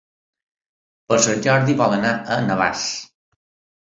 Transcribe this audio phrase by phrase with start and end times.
[1.11, 2.87] Per Sant Jordi vol anar a Navàs.